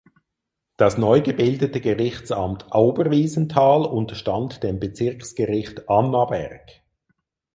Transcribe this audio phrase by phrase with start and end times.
[0.77, 6.81] Das neu gebildete Gerichtsamt Oberwiesenthal unterstand dem Bezirksgericht Annaberg.